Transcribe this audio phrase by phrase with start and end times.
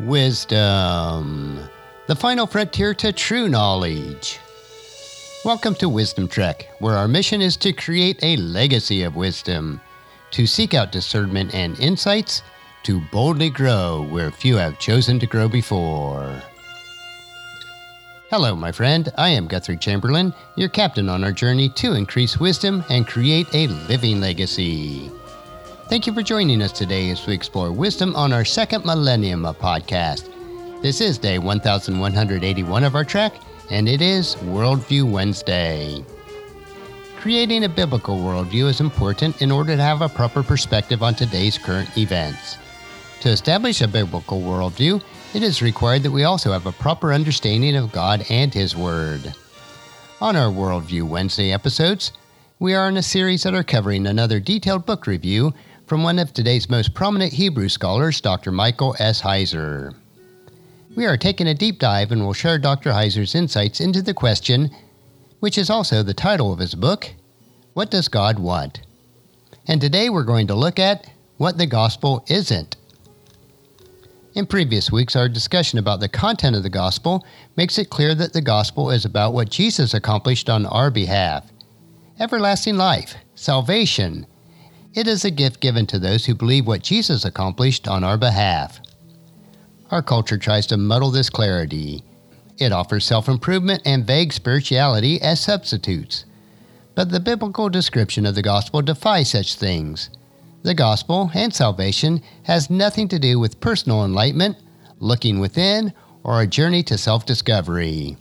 [0.00, 1.60] Wisdom,
[2.08, 4.40] the final frontier to true knowledge.
[5.44, 9.80] Welcome to Wisdom Trek, where our mission is to create a legacy of wisdom,
[10.32, 12.42] to seek out discernment and insights,
[12.82, 16.42] to boldly grow where few have chosen to grow before.
[18.30, 19.12] Hello, my friend.
[19.16, 23.68] I am Guthrie Chamberlain, your captain on our journey to increase wisdom and create a
[23.68, 25.08] living legacy.
[25.86, 29.58] Thank you for joining us today as we explore wisdom on our second millennium of
[29.58, 30.30] podcast.
[30.80, 33.34] This is day 1181 of our trek,
[33.70, 36.02] and it is Worldview Wednesday.
[37.18, 41.58] Creating a biblical worldview is important in order to have a proper perspective on today's
[41.58, 42.56] current events.
[43.20, 45.02] To establish a biblical worldview,
[45.34, 49.34] it is required that we also have a proper understanding of God and His Word.
[50.22, 52.12] On our Worldview Wednesday episodes,
[52.58, 55.52] we are in a series that are covering another detailed book review
[55.94, 58.50] from one of today's most prominent Hebrew scholars, Dr.
[58.50, 59.22] Michael S.
[59.22, 59.94] Heiser.
[60.96, 62.90] We are taking a deep dive and will share Dr.
[62.90, 64.74] Heiser's insights into the question,
[65.38, 67.14] which is also the title of his book,
[67.74, 68.80] What Does God Want?
[69.68, 72.74] And today we're going to look at what the gospel isn't.
[74.34, 77.24] In previous weeks, our discussion about the content of the gospel
[77.56, 81.52] makes it clear that the gospel is about what Jesus accomplished on our behalf
[82.18, 84.26] everlasting life, salvation,
[84.94, 88.80] it is a gift given to those who believe what Jesus accomplished on our behalf.
[89.90, 92.02] Our culture tries to muddle this clarity.
[92.58, 96.24] It offers self improvement and vague spirituality as substitutes.
[96.94, 100.10] But the biblical description of the gospel defies such things.
[100.62, 104.56] The gospel and salvation has nothing to do with personal enlightenment,
[105.00, 108.16] looking within, or a journey to self discovery.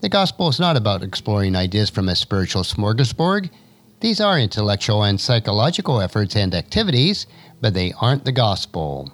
[0.00, 3.50] The gospel is not about exploring ideas from a spiritual smorgasbord.
[4.00, 7.26] These are intellectual and psychological efforts and activities,
[7.60, 9.12] but they aren't the gospel.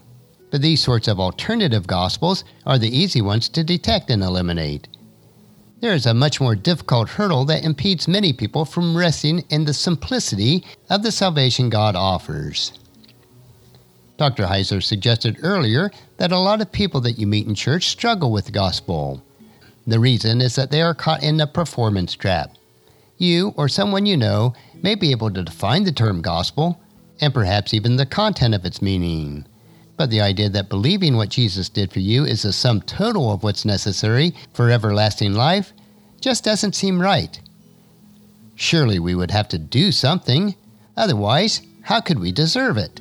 [0.51, 4.89] But these sorts of alternative gospels are the easy ones to detect and eliminate.
[5.81, 9.75] There is a much more difficult hurdle that impedes many people from resting in the
[9.75, 12.73] simplicity of the salvation God offers.
[14.17, 14.45] Dr.
[14.45, 18.47] Heiser suggested earlier that a lot of people that you meet in church struggle with
[18.47, 19.23] the gospel.
[19.87, 22.55] The reason is that they are caught in a performance trap.
[23.23, 24.53] You or someone you know
[24.83, 26.81] may be able to define the term gospel
[27.21, 29.47] and perhaps even the content of its meaning.
[29.97, 33.45] But the idea that believing what Jesus did for you is the sum total of
[33.45, 35.73] what's necessary for everlasting life
[36.21, 37.41] just doesn't seem right.
[38.57, 40.57] Surely we would have to do something,
[40.97, 43.01] otherwise, how could we deserve it?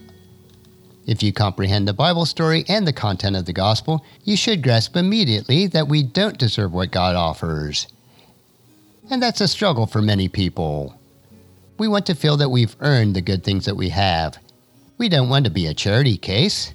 [1.08, 4.96] If you comprehend the Bible story and the content of the gospel, you should grasp
[4.96, 7.88] immediately that we don't deserve what God offers.
[9.10, 10.96] And that's a struggle for many people.
[11.78, 14.38] We want to feel that we've earned the good things that we have.
[14.98, 16.74] We don't want to be a charity case.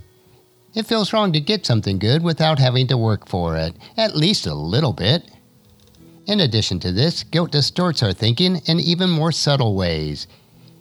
[0.75, 4.47] It feels wrong to get something good without having to work for it, at least
[4.47, 5.31] a little bit.
[6.27, 10.27] In addition to this, guilt distorts our thinking in even more subtle ways.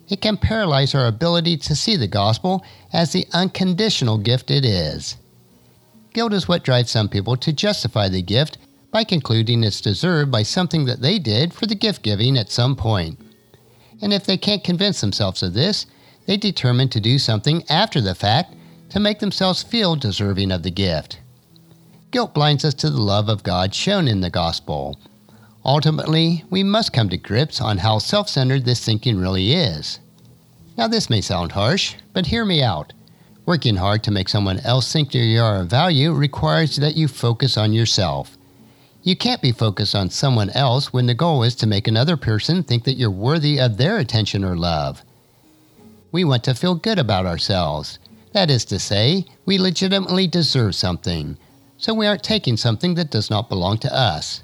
[0.09, 5.17] It can paralyze our ability to see the gospel as the unconditional gift it is.
[6.13, 8.57] Guilt is what drives some people to justify the gift
[8.95, 12.77] by concluding it's deserved by something that they did for the gift giving at some
[12.77, 13.19] point
[14.01, 15.85] and if they can't convince themselves of this,
[16.25, 18.53] they determine to do something after the fact
[18.89, 21.19] to make themselves feel deserving of the gift.
[22.11, 24.99] Guilt blinds us to the love of God shown in the gospel.
[25.65, 29.99] Ultimately, we must come to grips on how self centered this thinking really is.
[30.77, 32.93] Now, this may sound harsh, but hear me out.
[33.45, 37.57] Working hard to make someone else think you are of value requires that you focus
[37.57, 38.34] on yourself.
[39.05, 42.63] You can't be focused on someone else when the goal is to make another person
[42.63, 45.03] think that you're worthy of their attention or love.
[46.11, 47.99] We want to feel good about ourselves.
[48.33, 51.37] That is to say, we legitimately deserve something,
[51.77, 54.41] so we aren't taking something that does not belong to us.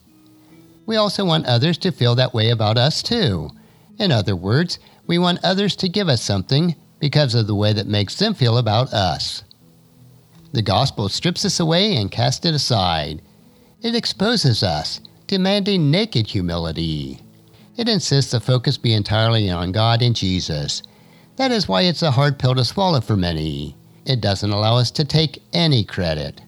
[0.85, 3.49] We also want others to feel that way about us too.
[3.97, 7.87] In other words, we want others to give us something because of the way that
[7.87, 9.43] makes them feel about us.
[10.53, 13.23] The gospel strips us away and casts it aside.
[13.83, 17.19] It exposes us, demanding naked humility.
[17.77, 20.83] It insists the focus be entirely on God and Jesus.
[21.37, 23.75] That is why it's a hard pill to swallow for many.
[24.05, 26.41] It doesn't allow us to take any credit.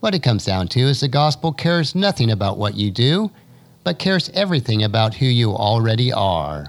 [0.00, 3.30] What it comes down to is the gospel cares nothing about what you do,
[3.84, 6.66] but cares everything about who you already are.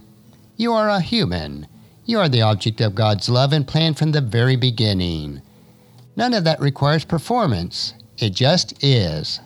[0.57, 1.65] You are a human.
[2.06, 5.42] You are the object of God's love and plan from the very beginning.
[6.15, 7.95] None of that requires performance.
[8.19, 9.39] It just is.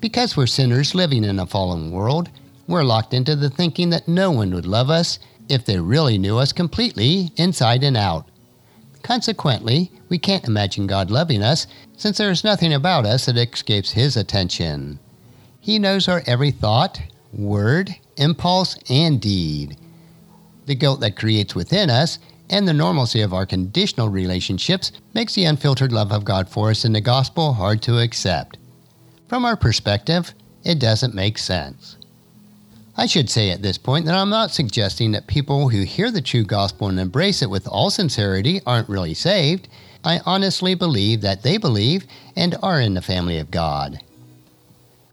[0.00, 2.30] Because we're sinners living in a fallen world,
[2.68, 5.18] we're locked into the thinking that no one would love us
[5.48, 8.28] if they really knew us completely, inside and out.
[9.02, 11.66] Consequently, we can't imagine God loving us
[11.96, 15.00] since there is nothing about us that escapes His attention.
[15.60, 17.00] He knows our every thought,
[17.32, 19.76] word, impulse, and deed.
[20.66, 22.18] The guilt that creates within us
[22.50, 26.84] and the normalcy of our conditional relationships makes the unfiltered love of God for us
[26.84, 28.58] in the gospel hard to accept.
[29.28, 30.32] From our perspective,
[30.64, 31.98] it doesn't make sense.
[32.96, 36.22] I should say at this point that I'm not suggesting that people who hear the
[36.22, 39.68] true gospel and embrace it with all sincerity aren't really saved.
[40.02, 44.00] I honestly believe that they believe and are in the family of God.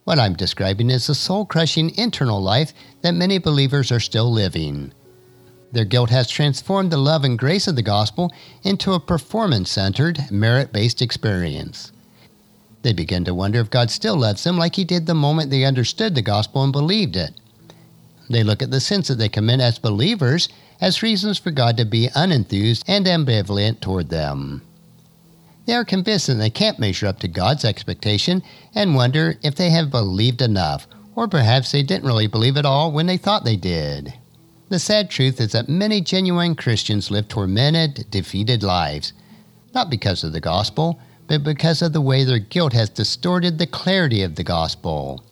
[0.06, 4.94] What I'm describing is the soul crushing internal life that many believers are still living.
[5.74, 8.32] Their guilt has transformed the love and grace of the gospel
[8.64, 11.92] into a performance centered, merit based experience.
[12.86, 15.64] They begin to wonder if God still loves them like He did the moment they
[15.64, 17.32] understood the gospel and believed it.
[18.30, 20.50] They look at the sins that they commit as believers
[20.80, 24.62] as reasons for God to be unenthused and ambivalent toward them.
[25.66, 28.44] They are convinced that they can't measure up to God's expectation
[28.76, 30.86] and wonder if they have believed enough,
[31.16, 34.14] or perhaps they didn't really believe at all when they thought they did.
[34.70, 39.12] The sad truth is that many genuine Christians live tormented, defeated lives,
[39.74, 43.68] not because of the gospel, but because of the way their guilt has distorted the
[43.68, 45.24] clarity of the gospel.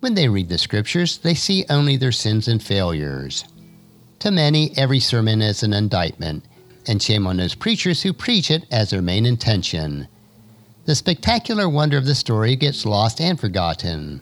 [0.00, 3.44] When they read the scriptures, they see only their sins and failures.
[4.20, 6.44] To many, every sermon is an indictment,
[6.86, 10.08] and shame on those preachers who preach it as their main intention.
[10.84, 14.20] The spectacular wonder of the story gets lost and forgotten.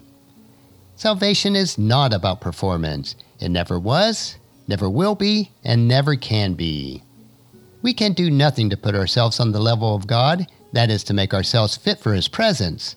[0.94, 3.16] Salvation is not about performance.
[3.40, 4.36] It never was,
[4.68, 7.02] never will be, and never can be.
[7.82, 11.14] We can do nothing to put ourselves on the level of God, that is, to
[11.14, 12.96] make ourselves fit for His presence.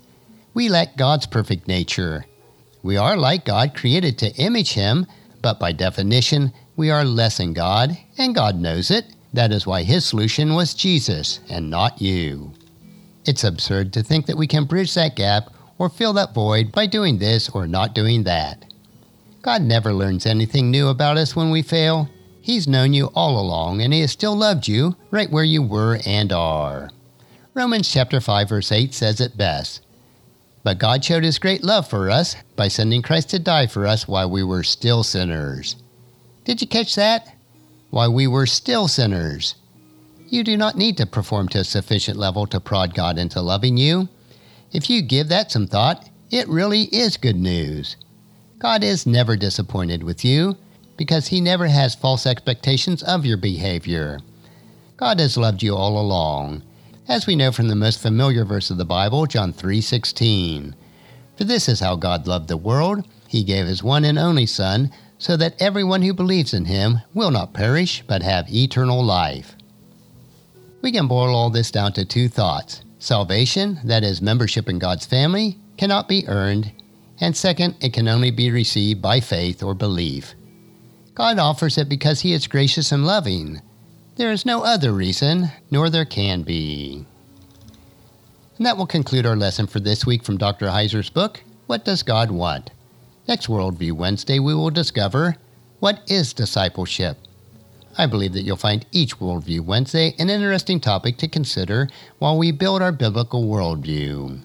[0.54, 2.26] We lack God's perfect nature.
[2.82, 5.06] We are like God, created to image Him,
[5.42, 9.06] but by definition, we are less than God, and God knows it.
[9.34, 12.54] That is why His solution was Jesus, and not you.
[13.26, 16.86] It's absurd to think that we can bridge that gap or fill that void by
[16.86, 18.66] doing this or not doing that.
[19.42, 22.10] God never learns anything new about us when we fail.
[22.42, 26.00] He's known you all along, and He has still loved you right where you were
[26.06, 26.90] and are.
[27.56, 29.82] Romans chapter 5 verse 8 says it best.
[30.64, 34.10] But God showed his great love for us by sending Christ to die for us
[34.10, 35.78] while we were still sinners.
[36.44, 37.34] Did you catch that?
[37.92, 39.56] While we were still sinners.
[40.28, 43.78] You do not need to perform to a sufficient level to prod God into loving
[43.78, 44.10] you.
[44.74, 47.96] If you give that some thought, it really is good news.
[48.60, 50.58] God is never disappointed with you
[50.98, 54.20] because he never has false expectations of your behavior.
[54.98, 56.62] God has loved you all along
[57.08, 60.76] as we know from the most familiar verse of the Bible, John 3:16.
[61.38, 64.92] For this is how God loved the world, he gave his one and only son,
[65.18, 69.56] so that everyone who believes in him will not perish but have eternal life.
[70.82, 72.82] We can boil all this down to two thoughts.
[73.00, 76.72] Salvation, that is membership in God's family, cannot be earned,
[77.20, 80.36] and second, it can only be received by faith or belief.
[81.14, 83.62] God offers it because he is gracious and loving.
[84.18, 87.06] There is no other reason, nor there can be.
[88.56, 90.68] And that will conclude our lesson for this week from Dr.
[90.68, 92.72] Heiser's book, What Does God Want?
[93.28, 95.36] Next Worldview Wednesday, we will discover
[95.82, 97.18] what is discipleship.
[97.98, 102.54] I believe that you'll find each Worldview Wednesday an interesting topic to consider while we
[102.54, 104.40] build our biblical worldview.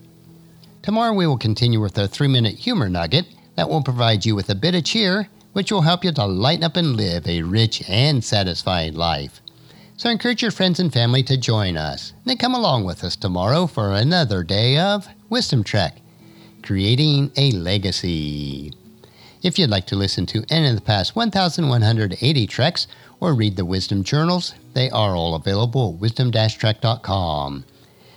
[0.83, 4.51] Tomorrow, we will continue with our three minute humor nugget that will provide you with
[4.51, 7.89] a bit of cheer, which will help you to lighten up and live a rich
[7.89, 9.41] and satisfying life.
[10.01, 12.15] So encourage your friends and family to join us.
[12.25, 16.01] And come along with us tomorrow for another day of Wisdom Trek,
[16.63, 18.73] creating a legacy.
[19.43, 22.87] If you'd like to listen to any of the past 1,180 treks
[23.21, 27.65] or read the Wisdom Journals, they are all available at wisdom-trek.com.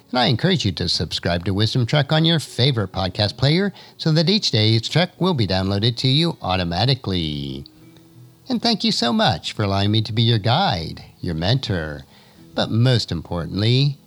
[0.10, 4.14] And I encourage you to subscribe to Wisdom Trek on your favorite podcast player so
[4.14, 7.66] that each day's trek will be downloaded to you automatically.
[8.54, 12.04] And thank you so much for allowing me to be your guide, your mentor,
[12.54, 13.98] but most importantly,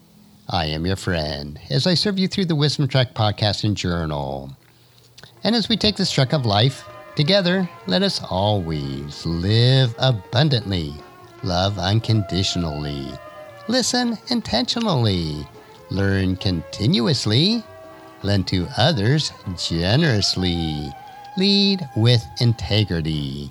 [0.48, 4.56] I am your friend as I serve you through the Wisdom Trek podcast and journal.
[5.42, 10.94] And as we take this trek of life together, let us always live abundantly,
[11.42, 13.10] love unconditionally,
[13.66, 15.44] listen intentionally,
[15.90, 17.64] learn continuously,
[18.22, 20.88] lend to others generously,
[21.36, 23.50] lead with integrity